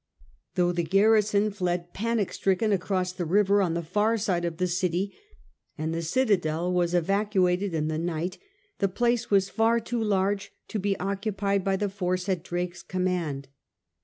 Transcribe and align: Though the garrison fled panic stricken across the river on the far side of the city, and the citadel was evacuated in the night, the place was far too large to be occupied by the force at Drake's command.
Though 0.55 0.71
the 0.71 0.81
garrison 0.81 1.51
fled 1.51 1.93
panic 1.93 2.33
stricken 2.33 2.71
across 2.71 3.11
the 3.13 3.23
river 3.23 3.61
on 3.61 3.75
the 3.75 3.83
far 3.83 4.17
side 4.17 4.45
of 4.45 4.57
the 4.57 4.65
city, 4.65 5.13
and 5.77 5.93
the 5.93 6.01
citadel 6.01 6.73
was 6.73 6.95
evacuated 6.95 7.75
in 7.75 7.87
the 7.87 7.99
night, 7.99 8.39
the 8.79 8.87
place 8.87 9.29
was 9.29 9.51
far 9.51 9.79
too 9.79 10.03
large 10.03 10.51
to 10.69 10.79
be 10.79 10.99
occupied 10.99 11.63
by 11.63 11.75
the 11.75 11.87
force 11.87 12.27
at 12.27 12.41
Drake's 12.43 12.81
command. 12.81 13.47